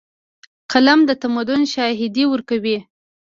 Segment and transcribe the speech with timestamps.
[0.71, 2.77] قلم د تمدن شاهدي ورکوي.